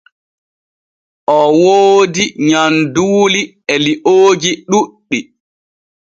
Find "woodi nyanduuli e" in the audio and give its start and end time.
1.63-3.75